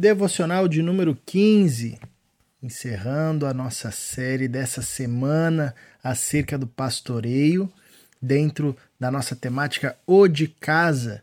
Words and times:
devocional 0.00 0.66
de 0.66 0.82
número 0.82 1.14
15, 1.26 1.98
encerrando 2.62 3.44
a 3.44 3.52
nossa 3.52 3.90
série 3.90 4.48
dessa 4.48 4.80
semana 4.80 5.74
acerca 6.02 6.56
do 6.56 6.66
pastoreio, 6.66 7.70
dentro 8.20 8.74
da 8.98 9.10
nossa 9.10 9.36
temática 9.36 9.98
O 10.06 10.26
de 10.26 10.48
Casa. 10.48 11.22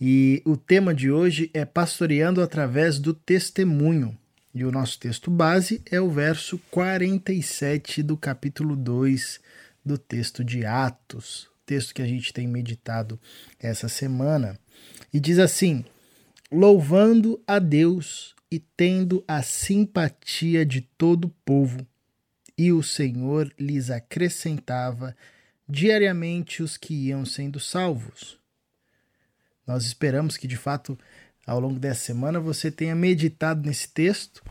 E 0.00 0.42
o 0.44 0.56
tema 0.56 0.92
de 0.92 1.08
hoje 1.08 1.52
é 1.54 1.64
pastoreando 1.64 2.42
através 2.42 2.98
do 2.98 3.14
testemunho. 3.14 4.18
E 4.52 4.64
o 4.64 4.72
nosso 4.72 4.98
texto 4.98 5.30
base 5.30 5.80
é 5.88 6.00
o 6.00 6.10
verso 6.10 6.58
47 6.72 8.02
do 8.02 8.16
capítulo 8.16 8.74
2 8.74 9.38
do 9.84 9.96
texto 9.96 10.42
de 10.42 10.66
Atos, 10.66 11.48
texto 11.64 11.94
que 11.94 12.02
a 12.02 12.06
gente 12.06 12.32
tem 12.32 12.48
meditado 12.48 13.20
essa 13.60 13.88
semana. 13.88 14.58
E 15.12 15.20
diz 15.20 15.38
assim: 15.38 15.84
louvando 16.50 17.42
a 17.46 17.58
Deus 17.58 18.34
e 18.50 18.58
tendo 18.58 19.22
a 19.28 19.42
simpatia 19.42 20.64
de 20.64 20.80
todo 20.80 21.26
o 21.26 21.34
povo. 21.44 21.86
E 22.56 22.72
o 22.72 22.82
Senhor 22.82 23.52
lhes 23.58 23.90
acrescentava 23.90 25.14
diariamente 25.68 26.62
os 26.62 26.76
que 26.76 26.94
iam 26.94 27.24
sendo 27.24 27.60
salvos. 27.60 28.38
Nós 29.66 29.84
esperamos 29.84 30.36
que, 30.36 30.48
de 30.48 30.56
fato, 30.56 30.98
ao 31.46 31.60
longo 31.60 31.78
dessa 31.78 32.00
semana 32.00 32.40
você 32.40 32.70
tenha 32.70 32.94
meditado 32.94 33.66
nesse 33.66 33.88
texto. 33.88 34.42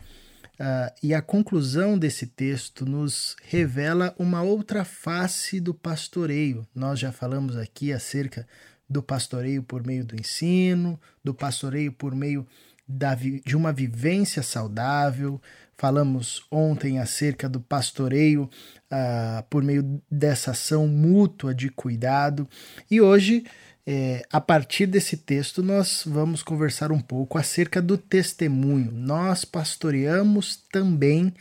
Uh, 0.60 0.90
e 1.02 1.14
a 1.14 1.22
conclusão 1.22 1.96
desse 1.96 2.26
texto 2.26 2.84
nos 2.84 3.36
revela 3.44 4.14
uma 4.18 4.42
outra 4.42 4.84
face 4.84 5.60
do 5.60 5.72
pastoreio. 5.72 6.66
Nós 6.74 6.98
já 6.98 7.12
falamos 7.12 7.56
aqui 7.56 7.92
acerca 7.92 8.46
do 8.88 9.02
pastoreio 9.02 9.62
por 9.62 9.86
meio 9.86 10.04
do 10.04 10.14
ensino, 10.14 10.98
do 11.22 11.34
pastoreio 11.34 11.92
por 11.92 12.14
meio 12.14 12.46
da, 12.86 13.14
de 13.14 13.56
uma 13.56 13.72
vivência 13.72 14.42
saudável. 14.42 15.40
Falamos 15.76 16.44
ontem 16.50 16.98
acerca 16.98 17.48
do 17.48 17.60
pastoreio 17.60 18.48
ah, 18.90 19.44
por 19.48 19.62
meio 19.62 20.00
dessa 20.10 20.52
ação 20.52 20.88
mútua 20.88 21.54
de 21.54 21.68
cuidado. 21.68 22.48
E 22.90 23.00
hoje, 23.00 23.44
é, 23.86 24.26
a 24.32 24.40
partir 24.40 24.86
desse 24.86 25.16
texto, 25.16 25.62
nós 25.62 26.02
vamos 26.06 26.42
conversar 26.42 26.90
um 26.90 27.00
pouco 27.00 27.38
acerca 27.38 27.80
do 27.80 27.96
testemunho. 27.96 28.90
Nós 28.90 29.44
pastoreamos 29.44 30.56
também 30.72 31.32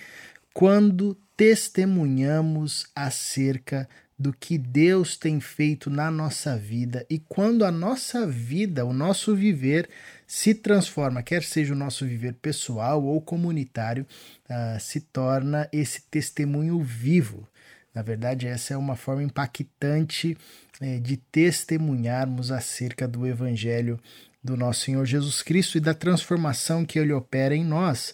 quando 0.53 1.17
testemunhamos 1.35 2.87
acerca 2.95 3.87
do 4.17 4.33
que 4.33 4.57
Deus 4.57 5.15
tem 5.15 5.39
feito 5.39 5.89
na 5.89 6.09
nossa 6.09 6.57
vida 6.57 7.05
e 7.09 7.19
quando 7.19 7.63
a 7.63 7.71
nossa 7.71 8.25
vida, 8.25 8.83
o 8.83 8.91
nosso 8.91 9.35
viver 9.35 9.87
se 10.25 10.55
transforma, 10.55 11.21
quer 11.21 11.43
seja 11.43 11.73
o 11.73 11.77
nosso 11.77 12.05
viver 12.05 12.33
pessoal 12.33 13.03
ou 13.03 13.21
comunitário, 13.21 14.05
uh, 14.49 14.79
se 14.79 15.01
torna 15.01 15.69
esse 15.71 16.01
testemunho 16.09 16.81
vivo. 16.81 17.47
Na 17.93 18.01
verdade, 18.01 18.47
essa 18.47 18.73
é 18.73 18.77
uma 18.77 18.95
forma 18.95 19.23
impactante 19.23 20.37
eh, 20.79 20.99
de 20.99 21.17
testemunharmos 21.17 22.51
acerca 22.51 23.07
do 23.07 23.25
Evangelho 23.25 23.99
do 24.43 24.55
nosso 24.55 24.81
Senhor 24.81 25.03
Jesus 25.03 25.41
Cristo 25.41 25.79
e 25.79 25.81
da 25.81 25.95
transformação 25.95 26.85
que 26.85 26.99
ele 26.99 27.11
opera 27.11 27.55
em 27.55 27.65
nós. 27.65 28.13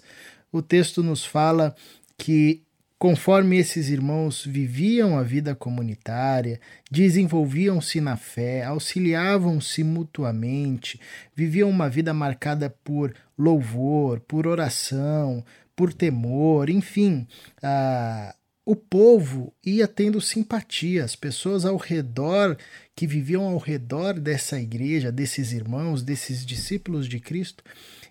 O 0.53 0.61
texto 0.61 1.03
nos 1.03 1.25
fala 1.25 1.75
que 2.17 2.63
Conforme 3.03 3.57
esses 3.57 3.89
irmãos 3.89 4.45
viviam 4.45 5.17
a 5.17 5.23
vida 5.23 5.53
comunitária, 5.53 6.57
desenvolviam-se 6.89 7.99
na 7.99 8.15
fé, 8.15 8.63
auxiliavam-se 8.63 9.83
mutuamente, 9.83 10.97
viviam 11.35 11.69
uma 11.69 11.89
vida 11.89 12.13
marcada 12.13 12.73
por 12.81 13.13
louvor, 13.37 14.21
por 14.21 14.47
oração, 14.47 15.43
por 15.75 15.91
temor, 15.91 16.69
enfim, 16.69 17.27
ah, 17.61 18.33
o 18.65 18.73
povo 18.73 19.53
ia 19.65 19.85
tendo 19.85 20.21
simpatia, 20.21 21.03
as 21.03 21.13
pessoas 21.13 21.65
ao 21.65 21.75
redor, 21.75 22.55
que 22.95 23.05
viviam 23.05 23.43
ao 23.43 23.57
redor 23.57 24.17
dessa 24.17 24.57
igreja, 24.57 25.11
desses 25.11 25.51
irmãos, 25.51 26.01
desses 26.01 26.45
discípulos 26.45 27.05
de 27.09 27.19
Cristo, 27.19 27.65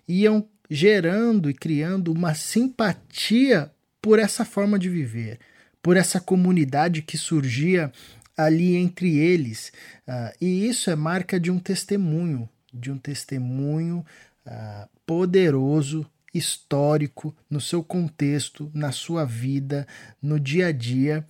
iam 0.07 0.47
gerando 0.69 1.49
e 1.49 1.53
criando 1.55 2.13
uma 2.13 2.35
simpatia 2.35 3.71
por 4.03 4.19
essa 4.19 4.43
forma 4.43 4.77
de 4.77 4.89
viver, 4.89 5.39
por 5.81 5.95
essa 5.95 6.19
comunidade 6.19 7.01
que 7.01 7.17
surgia 7.17 7.89
ali 8.35 8.75
entre 8.75 9.17
eles. 9.17 9.71
Uh, 10.05 10.35
e 10.41 10.67
isso 10.67 10.91
é 10.91 10.95
marca 10.95 11.39
de 11.39 11.49
um 11.49 11.57
testemunho, 11.57 12.49
de 12.73 12.91
um 12.91 12.97
testemunho 12.97 14.05
uh, 14.45 14.89
poderoso, 15.05 16.05
histórico, 16.33 17.33
no 17.49 17.61
seu 17.61 17.81
contexto, 17.81 18.69
na 18.73 18.91
sua 18.91 19.23
vida, 19.23 19.87
no 20.21 20.37
dia 20.37 20.67
a 20.67 20.71
dia, 20.73 21.25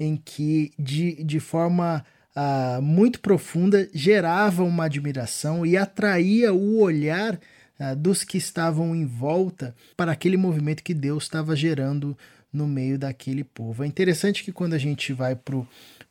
em 0.00 0.16
que 0.16 0.72
de, 0.76 1.22
de 1.22 1.38
forma 1.38 2.04
uh, 2.34 2.82
muito 2.82 3.20
profunda 3.20 3.88
gerava 3.94 4.64
uma 4.64 4.86
admiração 4.86 5.64
e 5.64 5.76
atraía 5.76 6.52
o 6.52 6.80
olhar 6.80 7.38
uh, 7.78 7.96
dos 7.96 8.24
que 8.24 8.38
estavam 8.38 8.94
em 8.94 9.04
volta 9.04 9.74
para 9.96 10.12
aquele 10.12 10.36
movimento 10.36 10.82
que 10.82 10.94
Deus 10.94 11.24
estava 11.24 11.56
gerando 11.56 12.16
no 12.52 12.66
meio 12.66 12.98
daquele 12.98 13.44
povo. 13.44 13.84
É 13.84 13.86
interessante 13.86 14.42
que 14.42 14.52
quando 14.52 14.74
a 14.74 14.78
gente 14.78 15.12
vai 15.12 15.36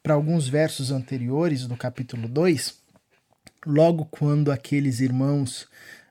para 0.04 0.14
alguns 0.14 0.48
versos 0.48 0.92
anteriores 0.92 1.68
do 1.68 1.76
capítulo 1.76 2.28
2, 2.28 2.76
logo 3.66 4.06
quando 4.06 4.52
aqueles 4.52 5.00
irmãos 5.00 5.64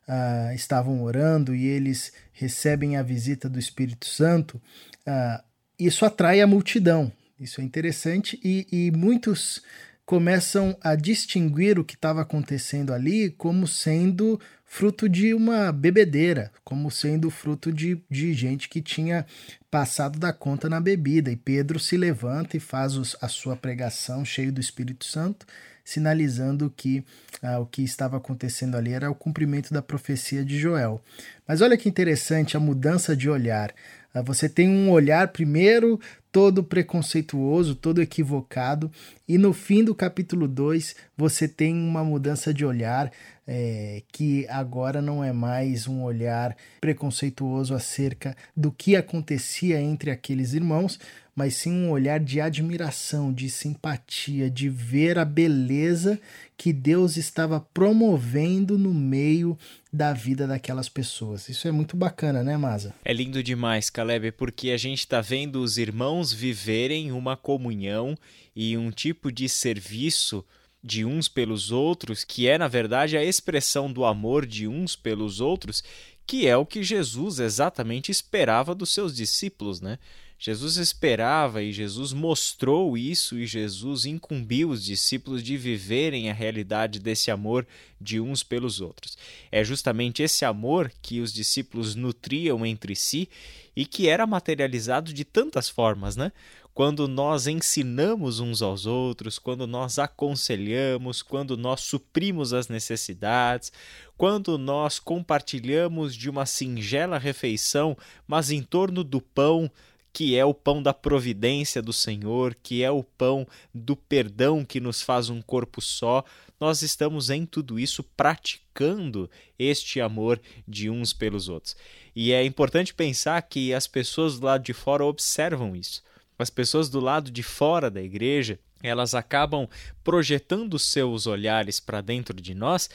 uh, 0.08 0.54
estavam 0.54 1.02
orando 1.02 1.54
e 1.54 1.66
eles 1.66 2.12
recebem 2.32 2.96
a 2.96 3.02
visita 3.02 3.48
do 3.48 3.58
Espírito 3.58 4.06
Santo, 4.06 4.60
uh, 5.06 5.42
isso 5.78 6.04
atrai 6.04 6.40
a 6.40 6.46
multidão. 6.46 7.12
Isso 7.38 7.60
é 7.60 7.64
interessante 7.64 8.40
e, 8.42 8.66
e 8.72 8.90
muitos 8.90 9.62
começam 10.06 10.76
a 10.80 10.94
distinguir 10.94 11.78
o 11.78 11.84
que 11.84 11.94
estava 11.94 12.22
acontecendo 12.22 12.94
ali 12.94 13.30
como 13.30 13.66
sendo 13.66 14.40
fruto 14.66 15.08
de 15.08 15.32
uma 15.32 15.72
bebedeira, 15.72 16.50
como 16.64 16.90
sendo 16.90 17.30
fruto 17.30 17.72
de, 17.72 18.02
de 18.10 18.34
gente 18.34 18.68
que 18.68 18.82
tinha 18.82 19.24
passado 19.70 20.18
da 20.18 20.32
conta 20.32 20.68
na 20.68 20.80
bebida. 20.80 21.30
E 21.30 21.36
Pedro 21.36 21.78
se 21.78 21.96
levanta 21.96 22.56
e 22.56 22.60
faz 22.60 22.96
os, 22.96 23.16
a 23.22 23.28
sua 23.28 23.56
pregação 23.56 24.24
cheio 24.24 24.52
do 24.52 24.60
Espírito 24.60 25.04
Santo, 25.04 25.46
sinalizando 25.84 26.70
que 26.76 27.04
ah, 27.40 27.60
o 27.60 27.66
que 27.66 27.82
estava 27.82 28.16
acontecendo 28.16 28.76
ali 28.76 28.92
era 28.92 29.10
o 29.10 29.14
cumprimento 29.14 29.72
da 29.72 29.80
profecia 29.80 30.44
de 30.44 30.58
Joel. 30.58 31.00
Mas 31.46 31.60
olha 31.60 31.78
que 31.78 31.88
interessante 31.88 32.56
a 32.56 32.60
mudança 32.60 33.16
de 33.16 33.30
olhar. 33.30 33.72
Ah, 34.12 34.20
você 34.20 34.48
tem 34.48 34.68
um 34.68 34.90
olhar 34.90 35.28
primeiro 35.28 36.00
todo 36.32 36.64
preconceituoso, 36.64 37.74
todo 37.74 38.02
equivocado, 38.02 38.90
e 39.28 39.38
no 39.38 39.52
fim 39.52 39.82
do 39.82 39.94
capítulo 39.94 40.46
2 40.46 40.94
você 41.16 41.48
tem 41.48 41.74
uma 41.74 42.04
mudança 42.04 42.54
de 42.54 42.64
olhar 42.64 43.10
é, 43.46 44.02
que 44.12 44.46
agora 44.48 45.00
não 45.00 45.22
é 45.22 45.32
mais 45.32 45.86
um 45.86 46.02
olhar 46.02 46.56
preconceituoso 46.80 47.74
acerca 47.74 48.36
do 48.56 48.72
que 48.72 48.96
acontecia 48.96 49.80
entre 49.80 50.10
aqueles 50.10 50.52
irmãos, 50.52 50.98
mas 51.34 51.54
sim 51.54 51.70
um 51.70 51.90
olhar 51.90 52.18
de 52.18 52.40
admiração, 52.40 53.32
de 53.32 53.50
simpatia, 53.50 54.50
de 54.50 54.68
ver 54.68 55.18
a 55.18 55.24
beleza 55.24 56.18
que 56.56 56.72
Deus 56.72 57.16
estava 57.16 57.60
promovendo 57.60 58.78
no 58.78 58.92
meio 58.92 59.56
da 59.92 60.12
vida 60.12 60.46
daquelas 60.46 60.88
pessoas. 60.88 61.48
Isso 61.48 61.68
é 61.68 61.70
muito 61.70 61.96
bacana, 61.96 62.42
né, 62.42 62.56
Maza? 62.56 62.94
É 63.04 63.12
lindo 63.12 63.42
demais, 63.42 63.90
Caleb, 63.90 64.32
porque 64.32 64.70
a 64.70 64.76
gente 64.76 65.00
está 65.00 65.20
vendo 65.20 65.62
os 65.62 65.78
irmãos 65.78 66.32
viverem 66.32 67.12
uma 67.12 67.36
comunhão 67.36 68.16
e 68.56 68.76
um 68.76 68.90
tipo 68.90 69.30
de 69.30 69.48
serviço 69.48 70.42
de 70.82 71.04
uns 71.04 71.28
pelos 71.28 71.70
outros, 71.70 72.24
que 72.24 72.48
é 72.48 72.56
na 72.56 72.68
verdade 72.68 73.16
a 73.16 73.22
expressão 73.24 73.92
do 73.92 74.04
amor 74.04 74.46
de 74.46 74.66
uns 74.66 74.96
pelos 74.96 75.40
outros, 75.40 75.84
que 76.26 76.46
é 76.46 76.56
o 76.56 76.64
que 76.64 76.82
Jesus 76.82 77.38
exatamente 77.38 78.10
esperava 78.10 78.74
dos 78.74 78.94
seus 78.94 79.14
discípulos, 79.14 79.80
né? 79.80 79.98
Jesus 80.38 80.76
esperava 80.76 81.62
e 81.62 81.72
Jesus 81.72 82.12
mostrou 82.12 82.96
isso 82.96 83.38
e 83.38 83.46
Jesus 83.46 84.04
incumbiu 84.04 84.68
os 84.68 84.84
discípulos 84.84 85.42
de 85.42 85.56
viverem 85.56 86.30
a 86.30 86.34
realidade 86.34 86.98
desse 86.98 87.30
amor 87.30 87.66
de 87.98 88.20
uns 88.20 88.42
pelos 88.42 88.80
outros. 88.80 89.16
É 89.50 89.64
justamente 89.64 90.22
esse 90.22 90.44
amor 90.44 90.92
que 91.00 91.20
os 91.20 91.32
discípulos 91.32 91.94
nutriam 91.94 92.66
entre 92.66 92.94
si 92.94 93.28
e 93.74 93.86
que 93.86 94.08
era 94.08 94.26
materializado 94.26 95.12
de 95.12 95.24
tantas 95.24 95.68
formas, 95.70 96.16
né? 96.16 96.30
Quando 96.74 97.08
nós 97.08 97.46
ensinamos 97.46 98.38
uns 98.38 98.60
aos 98.60 98.84
outros, 98.84 99.38
quando 99.38 99.66
nós 99.66 99.98
aconselhamos, 99.98 101.22
quando 101.22 101.56
nós 101.56 101.80
suprimos 101.80 102.52
as 102.52 102.68
necessidades, 102.68 103.72
quando 104.14 104.58
nós 104.58 104.98
compartilhamos 104.98 106.14
de 106.14 106.28
uma 106.28 106.44
singela 106.44 107.16
refeição, 107.16 107.96
mas 108.28 108.50
em 108.50 108.62
torno 108.62 109.02
do 109.02 109.22
pão 109.22 109.70
que 110.16 110.34
é 110.34 110.42
o 110.46 110.54
pão 110.54 110.82
da 110.82 110.94
providência 110.94 111.82
do 111.82 111.92
Senhor, 111.92 112.56
que 112.62 112.82
é 112.82 112.90
o 112.90 113.02
pão 113.04 113.46
do 113.74 113.94
perdão 113.94 114.64
que 114.64 114.80
nos 114.80 115.02
faz 115.02 115.28
um 115.28 115.42
corpo 115.42 115.82
só, 115.82 116.24
nós 116.58 116.80
estamos 116.80 117.28
em 117.28 117.44
tudo 117.44 117.78
isso 117.78 118.02
praticando 118.02 119.30
este 119.58 120.00
amor 120.00 120.40
de 120.66 120.88
uns 120.88 121.12
pelos 121.12 121.50
outros. 121.50 121.76
E 122.14 122.32
é 122.32 122.42
importante 122.42 122.94
pensar 122.94 123.42
que 123.42 123.74
as 123.74 123.86
pessoas 123.86 124.40
do 124.40 124.46
lado 124.46 124.64
de 124.64 124.72
fora 124.72 125.04
observam 125.04 125.76
isso. 125.76 126.02
As 126.38 126.48
pessoas 126.48 126.88
do 126.88 126.98
lado 126.98 127.30
de 127.30 127.42
fora 127.42 127.90
da 127.90 128.00
igreja, 128.00 128.58
elas 128.82 129.14
acabam 129.14 129.68
projetando 130.02 130.78
seus 130.78 131.26
olhares 131.26 131.78
para 131.78 132.00
dentro 132.00 132.40
de 132.40 132.54
nós, 132.54 132.88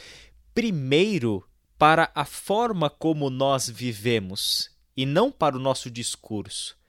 primeiro 0.56 1.48
para 1.78 2.10
a 2.16 2.26
forma 2.26 2.90
como 2.90 3.30
nós 3.30 3.70
vivemos 3.70 4.72
e 4.98 5.06
não 5.06 5.32
para 5.32 5.56
o 5.56 5.60
nosso 5.60 5.88
discurso 5.88 6.81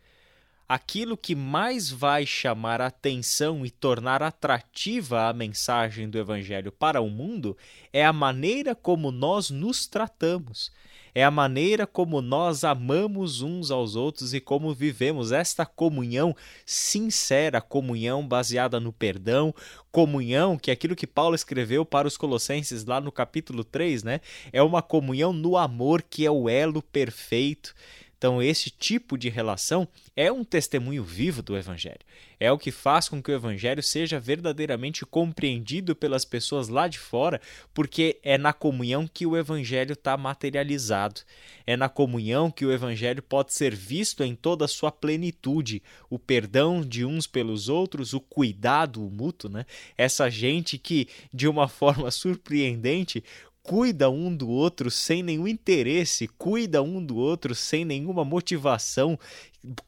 aquilo 0.73 1.19
que 1.19 1.35
mais 1.35 1.91
vai 1.91 2.25
chamar 2.25 2.81
a 2.81 2.87
atenção 2.87 3.67
e 3.67 3.71
tornar 3.71 4.23
atrativa 4.23 5.29
a 5.29 5.33
mensagem 5.35 6.09
do 6.09 6.19
Evangelho 6.19 6.73
para 6.73 6.99
o 6.99 7.11
mundo 7.11 7.55
é 7.93 8.03
a 8.03 8.11
maneira 8.11 8.75
como 8.75 9.11
nós 9.11 9.51
nos 9.51 9.87
tratamos, 9.87 10.73
é 11.15 11.23
a 11.23 11.31
maneira 11.31 11.87
como 11.87 12.23
nós 12.23 12.65
amamos 12.65 13.43
uns 13.43 13.71
aos 13.71 13.97
outros 13.97 14.33
e 14.33 14.41
como 14.41 14.73
vivemos 14.73 15.31
esta 15.31 15.67
comunhão 15.67 16.35
sincera, 16.65 17.61
comunhão 17.61 18.27
baseada 18.27 18.81
no 18.81 18.95
perdão, 18.95 19.55
comunhão, 19.91 20.57
que 20.57 20.71
é 20.71 20.73
aquilo 20.73 20.97
que 20.97 21.07
Paulo 21.07 21.35
escreveu 21.35 21.85
para 21.85 22.09
os 22.09 22.17
Colossenses 22.17 22.87
lá 22.87 22.99
no 22.99 23.13
capítulo 23.13 23.63
3, 23.63 24.05
né? 24.05 24.23
É 24.51 24.63
uma 24.63 24.81
comunhão 24.81 25.35
no 25.35 25.59
amor 25.59 26.01
que 26.01 26.25
é 26.25 26.31
o 26.31 26.49
elo 26.49 26.81
perfeito. 26.81 27.75
Então, 28.23 28.41
esse 28.41 28.71
tipo 28.71 29.19
de 29.19 29.29
relação 29.29 29.89
é 30.15 30.31
um 30.31 30.45
testemunho 30.45 31.03
vivo 31.03 31.43
do 31.43 31.57
Evangelho. 31.57 31.99
É 32.39 32.53
o 32.53 32.59
que 32.59 32.71
faz 32.71 33.09
com 33.09 33.21
que 33.21 33.33
o 33.33 33.35
Evangelho 33.35 33.83
seja 33.83 34.21
verdadeiramente 34.21 35.05
compreendido 35.05 35.97
pelas 35.97 36.25
pessoas 36.25 36.69
lá 36.69 36.87
de 36.87 37.01
fora, 37.01 37.41
porque 37.75 38.21
é 38.23 38.39
na 38.39 38.53
comunhão 38.53 39.09
que 39.13 39.27
o 39.27 39.37
Evangelho 39.37 39.95
está 39.95 40.17
materializado. 40.17 41.23
É 41.67 41.77
na 41.77 41.89
comunhão 41.89 42.49
que 42.49 42.65
o 42.65 42.71
Evangelho 42.71 43.23
pode 43.25 43.53
ser 43.53 43.75
visto 43.75 44.23
em 44.23 44.37
toda 44.37 44.67
a 44.67 44.69
sua 44.69 44.93
plenitude. 44.93 45.83
O 46.09 46.17
perdão 46.17 46.81
de 46.81 47.05
uns 47.05 47.27
pelos 47.27 47.69
outros, 47.69 48.13
o 48.13 48.21
cuidado 48.21 49.01
mútuo, 49.01 49.51
né? 49.51 49.67
Essa 49.99 50.31
gente 50.31 50.79
que, 50.79 51.09
de 51.35 51.49
uma 51.49 51.67
forma 51.69 52.09
surpreendente, 52.13 53.25
cuida 53.63 54.11
um 54.11 54.35
do 54.35 54.49
outro 54.49 54.91
sem 54.91 55.23
nenhum 55.23 55.47
interesse, 55.47 56.27
cuida 56.27 56.83
um 56.83 57.05
do 57.05 57.17
outro 57.17 57.55
sem 57.55 57.85
nenhuma 57.85 58.25
motivação, 58.25 59.19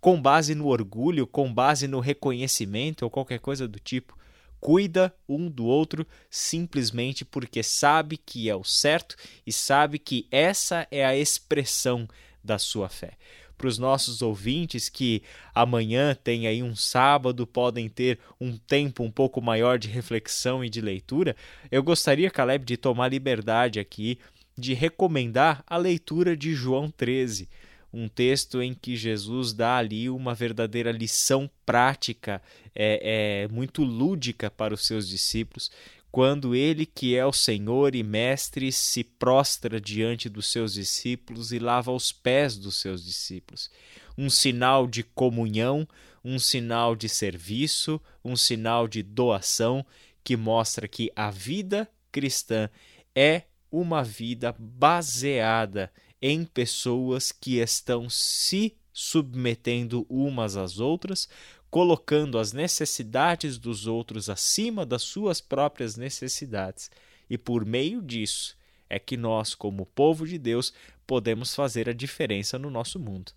com 0.00 0.21
base 0.21 0.55
no 0.55 0.69
orgulho, 0.69 1.26
com 1.26 1.53
base 1.53 1.88
no 1.88 2.00
reconhecimento 2.00 3.03
ou 3.03 3.11
qualquer 3.11 3.41
coisa 3.41 3.67
do 3.67 3.81
tipo. 3.81 4.17
Cuida 4.61 5.15
um 5.29 5.50
do 5.50 5.67
outro 5.67 6.06
simplesmente 6.31 7.25
porque 7.25 7.62
sabe 7.62 8.17
que 8.17 8.49
é 8.49 8.56
o 8.56 8.65
certo 8.65 9.17
e 9.47 9.53
sabe 9.53 9.99
que 9.99 10.27
essa 10.31 10.87
é 10.91 11.05
a 11.05 11.17
expressão 11.17 12.09
da 12.43 12.59
sua 12.59 12.88
fé 12.88 13.19
para 13.56 13.69
os 13.69 13.79
nossos 13.79 14.23
ouvintes 14.23 14.89
que 14.89 15.23
amanhã 15.55 16.15
tem 16.15 16.47
aí 16.47 16.62
um 16.62 16.75
sábado, 16.75 17.47
podem 17.47 17.89
ter 17.89 18.19
um 18.41 18.56
tempo 18.56 19.03
um 19.03 19.11
pouco 19.11 19.41
maior 19.41 19.79
de 19.79 19.89
reflexão 19.89 20.65
e 20.65 20.69
de 20.69 20.81
leitura, 20.81 21.37
eu 21.71 21.83
gostaria, 21.83 22.31
Caleb, 22.31 22.65
de 22.65 22.77
tomar 22.77 23.09
liberdade 23.09 23.79
aqui 23.79 24.19
de 24.56 24.73
recomendar 24.73 25.62
a 25.67 25.77
leitura 25.77 26.37
de 26.37 26.55
João 26.55 26.91
13, 26.91 27.49
um 27.93 28.09
texto 28.09 28.61
em 28.61 28.75
que 28.75 28.97
Jesus 28.97 29.53
dá 29.53 29.77
ali 29.77 30.09
uma 30.09 30.35
verdadeira 30.35 30.91
lição 30.91 31.49
prática, 31.65 32.43
é, 32.75 33.45
é 33.45 33.49
muito 33.49 33.83
lúdica 33.85 34.51
para 34.51 34.75
os 34.75 34.87
seus 34.87 35.09
discípulos, 35.09 35.71
quando 36.14 36.55
ele, 36.55 36.87
que 36.87 37.16
é 37.16 37.26
o 37.26 37.32
Senhor 37.32 37.93
e 37.93 38.05
Mestre, 38.05 38.70
se 38.70 39.02
prostra 39.02 39.81
diante 39.81 40.28
dos 40.28 40.46
seus 40.46 40.75
discípulos 40.75 41.50
e 41.50 41.58
lava 41.58 41.90
os 41.90 42.12
pés 42.12 42.56
dos 42.56 42.76
seus 42.76 43.05
discípulos. 43.05 43.69
Um 44.16 44.31
sinal 44.31 44.87
de 44.87 45.02
comunhão, 45.02 45.88
um 46.25 46.38
sinal 46.38 46.94
de 46.94 47.08
serviço, 47.08 48.00
um 48.25 48.37
sinal 48.37 48.87
de 48.87 49.02
doação 49.02 49.84
que 50.22 50.37
mostra 50.37 50.87
que 50.87 51.11
a 51.16 51.32
vida 51.32 51.90
cristã 52.12 52.70
é 53.12 53.43
uma 53.69 54.05
vida 54.05 54.55
baseada 54.56 55.93
em 56.22 56.44
pessoas 56.44 57.32
que 57.32 57.56
estão 57.56 58.08
se 58.08 58.76
submetendo 58.93 60.06
umas 60.08 60.56
às 60.56 60.78
outras, 60.78 61.28
colocando 61.75 62.38
as 62.38 62.53
necessidades 62.53 63.59
dos 63.59 63.88
outros 63.88 64.31
acima 64.31 64.87
das 64.87 65.03
suas 65.03 65.41
próprias 65.41 65.97
necessidades. 65.97 66.88
E 67.29 67.37
por 67.37 67.65
meio 67.67 68.00
disso 68.00 68.56
é 68.88 68.97
que 68.97 69.17
nós, 69.17 69.56
como 69.56 69.85
povo 69.85 70.25
de 70.25 70.38
Deus, 70.38 70.73
podemos 71.05 71.53
fazer 71.53 71.88
a 71.88 71.93
diferença 71.93 72.56
no 72.61 72.71
nosso 72.71 73.00
mundo. 73.00 73.32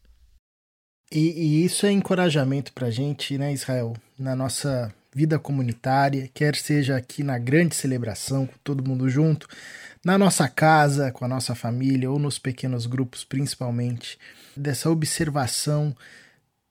E, 1.12 1.32
e 1.32 1.66
isso 1.66 1.88
é 1.88 1.92
encorajamento 1.92 2.74
para 2.74 2.90
a 2.90 2.92
gente, 2.92 3.40
né, 3.40 3.52
Israel, 3.52 3.96
na 4.20 4.36
nossa 4.36 4.94
vida 5.16 5.40
comunitária, 5.40 6.30
quer 6.32 6.56
seja 6.56 6.96
aqui 6.96 7.24
na 7.24 7.40
grande 7.40 7.74
celebração, 7.74 8.46
com 8.46 8.58
todo 8.64 8.88
mundo 8.88 9.10
junto, 9.10 9.48
na 10.06 10.16
nossa 10.16 10.48
casa, 10.48 11.12
com 11.12 11.26
a 11.26 11.28
nossa 11.28 11.56
família, 11.56 12.12
ou 12.12 12.20
nos 12.20 12.38
pequenos 12.38 12.86
grupos, 12.86 13.24
principalmente, 13.24 14.20
dessa 14.56 14.92
observação 14.92 15.96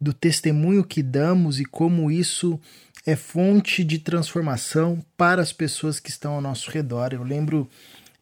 do 0.01 0.13
testemunho 0.13 0.85
que 0.85 1.03
damos 1.03 1.59
e 1.61 1.65
como 1.65 2.11
isso 2.11 2.61
é 3.07 3.15
fonte 3.15 3.85
de 3.85 3.99
transformação 3.99 5.05
para 5.17 5.41
as 5.41 5.53
pessoas 5.53 6.01
que 6.01 6.11
estão 6.11 6.35
ao 6.35 6.41
nosso 6.41 6.71
redor. 6.71 7.13
Eu 7.13 7.23
lembro 7.23 7.69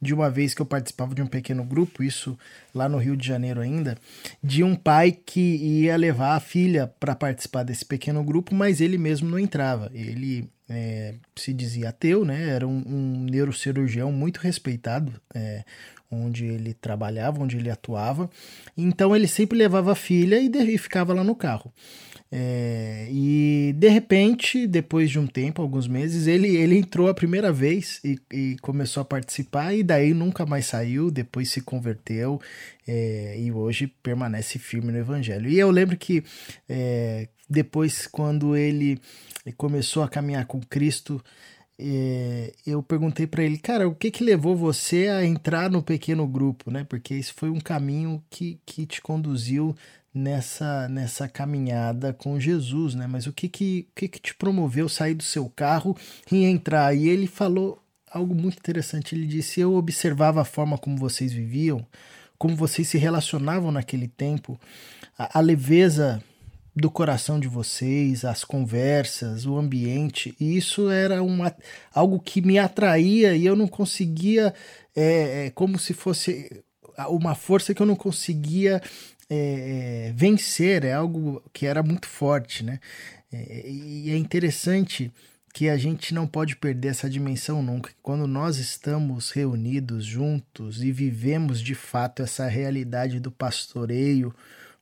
de 0.01 0.13
uma 0.13 0.31
vez 0.31 0.53
que 0.53 0.61
eu 0.61 0.67
participava 0.67 1.15
de 1.15 1.23
um 1.23 1.27
pequeno 1.27 1.65
grupo, 1.65 2.03
isso 2.03 2.39
lá 2.75 2.89
no 2.89 2.99
Rio 2.99 3.17
de 3.17 3.27
Janeiro 3.27 3.61
ainda, 3.61 3.97
de 4.43 4.63
um 4.63 4.77
pai 4.77 5.13
que 5.13 5.41
ia 5.41 5.97
levar 5.97 6.37
a 6.37 6.41
filha 6.41 6.87
para 7.01 7.15
participar 7.15 7.63
desse 7.63 7.87
pequeno 7.87 8.23
grupo, 8.23 8.55
mas 8.55 8.83
ele 8.83 8.99
mesmo 8.99 9.31
não 9.31 9.39
entrava. 9.39 9.91
Ele 9.95 10.51
é, 10.69 11.15
se 11.35 11.55
dizia 11.55 11.89
ateu, 11.89 12.25
né? 12.25 12.51
Era 12.51 12.69
um, 12.69 12.83
um 12.87 13.25
neurocirurgião 13.31 14.13
muito 14.13 14.39
respeitado, 14.39 15.13
é, 15.35 15.65
onde 16.15 16.47
ele 16.47 16.75
trabalhava, 16.75 17.43
onde 17.43 17.57
ele 17.57 17.71
atuava. 17.71 18.31
Então 18.77 19.15
ele 19.15 19.27
sempre 19.27 19.59
levava 19.59 19.93
a 19.93 19.95
filha 19.97 20.39
e, 20.39 20.49
e 20.49 20.79
ficava 20.79 21.13
lá 21.13 21.25
no 21.25 21.35
carro. 21.35 21.73
É, 22.37 23.07
e 23.13 23.73
de 23.77 23.89
repente, 23.89 24.67
depois 24.67 25.09
de 25.09 25.21
um 25.21 25.27
tempo, 25.27 25.63
alguns 25.63 25.87
meses, 25.87 26.27
ele, 26.27 26.57
ele 26.57 26.77
entrou 26.77 27.09
a 27.09 27.15
primeira 27.15 27.53
vez 27.53 28.01
e, 28.05 28.19
e 28.33 28.57
começou 28.61 29.01
a 29.03 29.05
participar, 29.05 29.73
e 29.73 29.85
daí 29.85 30.13
nunca 30.13 30.45
mais 30.45 30.67
saiu, 30.67 31.13
depois 31.13 31.51
se 31.51 31.61
converteu 31.61 32.41
é, 32.89 33.37
e 33.39 33.53
hoje 33.53 33.87
permanece 33.87 34.59
firme 34.59 34.91
no 34.91 34.99
Evangelho. 34.99 35.49
E 35.49 35.59
eu 35.61 35.71
lembro 35.71 35.97
que 35.97 36.25
é, 36.69 37.29
depois, 37.49 38.09
quando 38.09 38.57
ele 38.57 39.01
começou 39.57 40.03
a 40.03 40.09
caminhar 40.09 40.45
com 40.47 40.61
Cristo, 40.61 41.23
é, 41.79 42.53
eu 42.67 42.83
perguntei 42.83 43.27
para 43.27 43.43
ele, 43.43 43.59
cara, 43.59 43.89
o 43.89 43.95
que 43.95 44.11
que 44.11 44.23
levou 44.23 44.57
você 44.57 45.09
a 45.09 45.25
entrar 45.25 45.71
no 45.71 45.83
pequeno 45.83 46.27
grupo, 46.27 46.71
né? 46.71 46.85
Porque 46.85 47.15
esse 47.15 47.33
foi 47.33 47.51
um 47.51 47.61
caminho 47.61 48.23
que, 48.31 48.61
que 48.65 48.87
te 48.87 49.01
conduziu 49.03 49.75
nessa 50.15 50.89
nessa 50.89 51.29
caminhada 51.29 52.13
com 52.13 52.39
Jesus, 52.39 52.95
né? 52.95 53.07
Mas 53.09 53.27
o 53.27 53.33
que 53.33 53.49
que, 53.49 53.89
que 53.95 54.07
que 54.09 54.21
te 54.21 54.35
promoveu 54.35 54.89
sair 54.89 55.15
do 55.15 55.25
seu 55.25 55.49
carro 55.49 55.97
e 56.31 56.45
entrar? 56.45 56.95
E 56.95 57.09
ele 57.09 57.27
falou 57.27 57.83
algo 58.11 58.35
muito 58.35 58.59
interessante. 58.59 59.15
Ele 59.15 59.27
disse: 59.27 59.61
Eu 59.61 59.75
observava 59.75 60.43
a 60.43 60.45
forma 60.45 60.79
como 60.79 60.97
vocês 60.97 61.33
viviam, 61.33 61.85
como 62.39 62.55
vocês 62.55 62.89
se 62.89 62.99
relacionavam 62.99 63.73
naquele 63.73 64.07
tempo, 64.07 64.59
a, 65.19 65.39
a 65.39 65.41
leveza 65.41 66.23
do 66.77 66.91
coração 66.91 67.39
de 67.39 67.47
vocês, 67.47 68.25
as 68.25 68.45
conversas, 68.45 69.47
o 69.47 69.57
ambiente. 69.57 70.35
E 70.41 70.57
isso 70.57 70.91
era 70.91 71.23
uma, 71.23 71.55
algo 71.93 72.19
que 72.19 72.41
me 72.41 72.59
atraía 72.59 73.37
e 73.37 73.47
eu 73.47 73.55
não 73.55 73.69
conseguia, 73.69 74.53
é, 74.95 75.47
é 75.47 75.51
como 75.51 75.79
se 75.79 75.95
fosse 75.95 76.65
uma 77.09 77.35
força 77.35 77.75
que 77.75 77.81
eu 77.81 77.87
não 77.87 77.97
conseguia 77.97 78.83
é, 79.31 80.09
é, 80.09 80.13
vencer, 80.15 80.85
é 80.85 80.93
algo 80.93 81.43
que 81.53 81.67
era 81.67 81.83
muito 81.83 82.07
forte, 82.07 82.65
né? 82.65 82.81
É, 83.33 83.69
e 83.69 84.11
é 84.11 84.17
interessante 84.17 85.13
que 85.53 85.69
a 85.69 85.77
gente 85.77 86.13
não 86.13 86.27
pode 86.27 86.57
perder 86.57 86.89
essa 86.89 87.09
dimensão 87.09 87.63
nunca. 87.63 87.93
Quando 88.03 88.27
nós 88.27 88.59
estamos 88.59 89.31
reunidos 89.31 90.05
juntos 90.05 90.83
e 90.83 90.91
vivemos 90.91 91.61
de 91.61 91.77
fato 91.77 92.23
essa 92.23 92.47
realidade 92.49 93.21
do 93.21 93.31
pastoreio, 93.31 94.35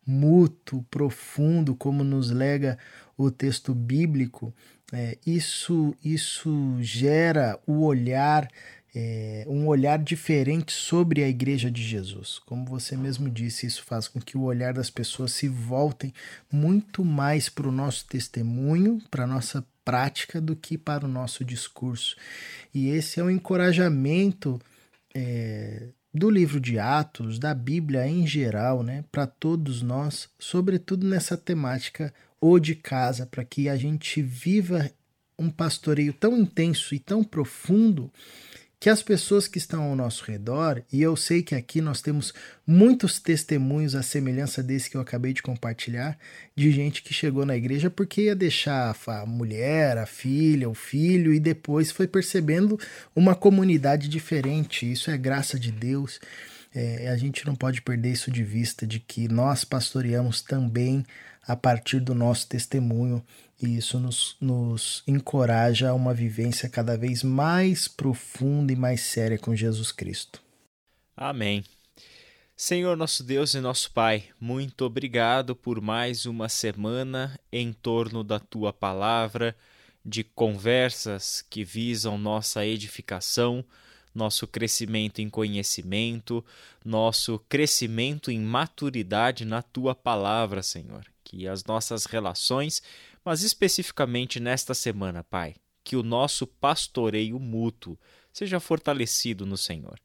mútuo, 0.06 0.84
profundo, 0.90 1.74
como 1.74 2.02
nos 2.02 2.30
lega 2.30 2.78
o 3.16 3.30
texto 3.30 3.74
bíblico, 3.74 4.52
é, 4.92 5.16
isso, 5.26 5.94
isso 6.04 6.76
gera 6.80 7.58
o 7.66 7.84
olhar, 7.84 8.48
é, 8.94 9.44
um 9.48 9.66
olhar 9.66 9.98
diferente 9.98 10.72
sobre 10.72 11.22
a 11.22 11.28
igreja 11.28 11.70
de 11.70 11.82
Jesus. 11.82 12.38
Como 12.44 12.66
você 12.66 12.96
mesmo 12.96 13.30
disse, 13.30 13.66
isso 13.66 13.82
faz 13.84 14.06
com 14.06 14.20
que 14.20 14.36
o 14.36 14.42
olhar 14.42 14.74
das 14.74 14.90
pessoas 14.90 15.32
se 15.32 15.48
voltem 15.48 16.12
muito 16.50 17.04
mais 17.04 17.48
para 17.48 17.68
o 17.68 17.72
nosso 17.72 18.06
testemunho, 18.06 19.00
para 19.10 19.24
a 19.24 19.26
nossa 19.26 19.64
prática 19.84 20.40
do 20.40 20.54
que 20.54 20.76
para 20.76 21.06
o 21.06 21.08
nosso 21.08 21.44
discurso. 21.44 22.16
E 22.74 22.88
esse 22.90 23.18
é 23.18 23.24
um 23.24 23.30
encorajamento 23.30 24.60
é, 25.14 25.88
do 26.12 26.28
livro 26.28 26.60
de 26.60 26.78
Atos, 26.78 27.38
da 27.38 27.54
Bíblia 27.54 28.06
em 28.06 28.26
geral, 28.26 28.82
né, 28.82 29.04
para 29.10 29.26
todos 29.26 29.82
nós, 29.82 30.28
sobretudo 30.38 31.06
nessa 31.06 31.36
temática 31.36 32.12
ou 32.40 32.58
de 32.58 32.74
casa, 32.74 33.24
para 33.24 33.44
que 33.44 33.68
a 33.68 33.76
gente 33.76 34.20
viva 34.20 34.90
um 35.38 35.48
pastoreio 35.48 36.12
tão 36.12 36.36
intenso 36.36 36.94
e 36.94 36.98
tão 36.98 37.24
profundo 37.24 38.12
que 38.82 38.90
as 38.90 39.00
pessoas 39.00 39.46
que 39.46 39.58
estão 39.58 39.84
ao 39.84 39.94
nosso 39.94 40.24
redor, 40.24 40.82
e 40.92 41.00
eu 41.00 41.14
sei 41.14 41.40
que 41.40 41.54
aqui 41.54 41.80
nós 41.80 42.02
temos 42.02 42.34
muitos 42.66 43.20
testemunhos 43.20 43.94
à 43.94 44.02
semelhança 44.02 44.60
desse 44.60 44.90
que 44.90 44.96
eu 44.96 45.00
acabei 45.00 45.32
de 45.32 45.40
compartilhar, 45.40 46.18
de 46.56 46.68
gente 46.72 47.00
que 47.00 47.14
chegou 47.14 47.46
na 47.46 47.56
igreja 47.56 47.88
porque 47.88 48.22
ia 48.22 48.34
deixar 48.34 48.96
a 49.06 49.24
mulher, 49.24 49.98
a 49.98 50.04
filha, 50.04 50.68
o 50.68 50.74
filho, 50.74 51.32
e 51.32 51.38
depois 51.38 51.92
foi 51.92 52.08
percebendo 52.08 52.76
uma 53.14 53.36
comunidade 53.36 54.08
diferente. 54.08 54.90
Isso 54.90 55.12
é 55.12 55.16
graça 55.16 55.56
de 55.56 55.70
Deus. 55.70 56.18
É, 56.74 57.08
a 57.08 57.16
gente 57.16 57.46
não 57.46 57.54
pode 57.54 57.82
perder 57.82 58.10
isso 58.10 58.32
de 58.32 58.42
vista, 58.42 58.84
de 58.84 58.98
que 58.98 59.28
nós 59.28 59.62
pastoreamos 59.62 60.42
também 60.42 61.06
a 61.46 61.54
partir 61.54 62.00
do 62.00 62.16
nosso 62.16 62.48
testemunho 62.48 63.22
e 63.62 63.76
isso 63.76 63.98
nos, 63.98 64.36
nos 64.40 65.02
encoraja 65.06 65.90
a 65.90 65.94
uma 65.94 66.12
vivência 66.12 66.68
cada 66.68 66.96
vez 66.96 67.22
mais 67.22 67.88
profunda 67.88 68.72
e 68.72 68.76
mais 68.76 69.00
séria 69.00 69.38
com 69.38 69.54
Jesus 69.54 69.92
Cristo. 69.92 70.42
Amém. 71.16 71.64
Senhor 72.56 72.96
nosso 72.96 73.24
Deus 73.24 73.54
e 73.54 73.60
nosso 73.60 73.90
Pai, 73.90 74.24
muito 74.40 74.84
obrigado 74.84 75.56
por 75.56 75.80
mais 75.80 76.26
uma 76.26 76.48
semana 76.48 77.38
em 77.50 77.72
torno 77.72 78.22
da 78.22 78.38
tua 78.38 78.72
palavra, 78.72 79.56
de 80.04 80.22
conversas 80.22 81.44
que 81.48 81.64
visam 81.64 82.16
nossa 82.18 82.64
edificação, 82.64 83.64
nosso 84.14 84.46
crescimento 84.46 85.20
em 85.20 85.28
conhecimento, 85.28 86.44
nosso 86.84 87.38
crescimento 87.48 88.30
em 88.30 88.40
maturidade 88.40 89.44
na 89.44 89.62
tua 89.62 89.94
palavra, 89.94 90.62
Senhor. 90.62 91.04
Que 91.24 91.48
as 91.48 91.64
nossas 91.64 92.04
relações 92.04 92.82
mas 93.24 93.42
especificamente 93.42 94.40
nesta 94.40 94.74
semana, 94.74 95.22
Pai, 95.22 95.54
que 95.84 95.96
o 95.96 96.02
nosso 96.02 96.46
pastoreio 96.46 97.38
mútuo 97.38 97.98
seja 98.32 98.60
fortalecido 98.60 99.44
no 99.44 99.56
Senhor. 99.56 99.98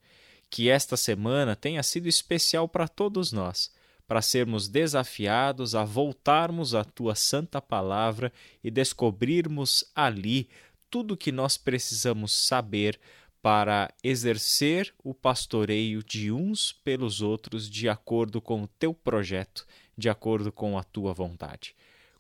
Que 0.50 0.70
esta 0.70 0.96
semana 0.96 1.56
tenha 1.56 1.84
sido 1.84 2.08
especial 2.08 2.68
para 2.68 2.88
todos 2.88 3.32
nós, 3.32 3.72
para 4.08 4.22
sermos 4.22 4.70
desafiados 4.70 5.76
a 5.76 5.84
voltarmos 5.84 6.74
à 6.74 6.84
tua 6.84 7.16
santa 7.16 7.62
palavra 7.62 8.32
e 8.64 8.72
descobrirmos 8.72 9.84
ali 9.94 10.50
tudo 10.90 11.14
o 11.14 11.18
que 11.18 11.32
nós 11.32 11.58
precisamos 11.58 12.32
saber 12.32 13.00
para 13.42 13.94
exercer 14.04 14.94
o 15.04 15.14
pastoreio 15.14 16.04
de 16.04 16.32
uns 16.32 16.72
pelos 16.72 17.22
outros 17.22 17.70
de 17.70 17.90
acordo 17.90 18.42
com 18.42 18.64
o 18.64 18.68
teu 18.68 18.94
projeto, 18.94 19.66
de 19.98 20.10
acordo 20.10 20.52
com 20.52 20.78
a 20.78 20.84
tua 20.84 21.14
vontade. 21.14 21.76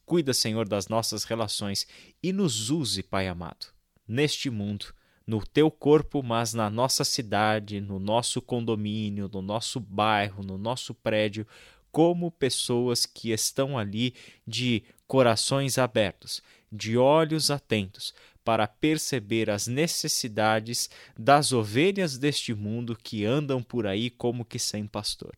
Cuida, 0.08 0.34
Senhor, 0.34 0.66
das 0.66 0.88
nossas 0.88 1.26
relações 1.26 1.86
e 2.24 2.32
nos 2.32 2.70
use, 2.70 3.04
Pai 3.04 3.28
amado, 3.28 3.68
neste 4.08 4.50
mundo, 4.50 4.94
no 5.28 5.46
teu 5.46 5.70
corpo, 5.70 6.24
mas 6.24 6.54
na 6.54 6.70
nossa 6.70 7.04
cidade, 7.04 7.82
no 7.82 8.00
nosso 8.00 8.42
condomínio, 8.42 9.30
no 9.32 9.42
nosso 9.42 9.82
bairro, 9.82 10.42
no 10.42 10.58
nosso 10.58 10.94
prédio, 10.94 11.46
como 11.92 12.32
pessoas 12.32 13.06
que 13.06 13.32
estão 13.32 13.78
ali 13.78 14.14
de 14.48 14.82
corações 15.06 15.78
abertos, 15.78 16.42
de 16.72 16.98
olhos 16.98 17.52
atentos, 17.52 18.14
para 18.46 18.66
perceber 18.66 19.50
as 19.50 19.68
necessidades 19.68 20.90
das 21.20 21.52
ovelhas 21.52 22.18
deste 22.18 22.54
mundo 22.54 22.96
que 22.96 23.26
andam 23.26 23.62
por 23.62 23.86
aí 23.86 24.10
como 24.10 24.46
que 24.46 24.58
sem 24.58 24.88
pastor. 24.88 25.36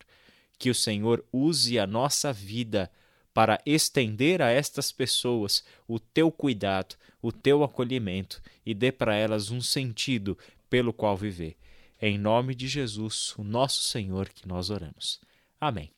Que 0.56 0.70
o 0.70 0.74
Senhor 0.76 1.24
use 1.32 1.76
a 1.76 1.88
nossa 1.88 2.32
vida 2.32 2.88
para 3.32 3.60
estender 3.64 4.42
a 4.42 4.50
estas 4.50 4.90
pessoas 4.90 5.64
o 5.86 5.98
teu 5.98 6.30
cuidado, 6.30 6.96
o 7.22 7.30
teu 7.30 7.62
acolhimento 7.62 8.42
e 8.64 8.74
dê 8.74 8.90
para 8.90 9.14
elas 9.14 9.50
um 9.50 9.60
sentido 9.60 10.36
pelo 10.68 10.92
qual 10.92 11.16
viver. 11.16 11.56
É 12.00 12.08
em 12.08 12.18
nome 12.18 12.54
de 12.54 12.66
Jesus, 12.66 13.34
o 13.36 13.44
nosso 13.44 13.82
Senhor, 13.82 14.28
que 14.28 14.48
nós 14.48 14.70
oramos. 14.70 15.20
Amém. 15.60 15.90